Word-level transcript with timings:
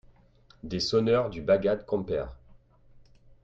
Des 0.63 0.79
sonneurs 0.79 1.29
du 1.29 1.43
Bagad 1.43 1.85
Kemper. 1.85 2.25